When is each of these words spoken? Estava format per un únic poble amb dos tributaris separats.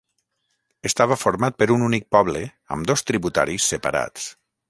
Estava 0.89 1.17
format 1.23 1.59
per 1.59 1.67
un 1.75 1.83
únic 1.89 2.09
poble 2.17 2.43
amb 2.77 2.91
dos 2.93 3.05
tributaris 3.11 3.71
separats. 3.75 4.29